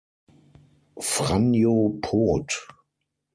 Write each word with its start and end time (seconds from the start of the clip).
Franjo 0.99 2.01
Poth 2.01 2.55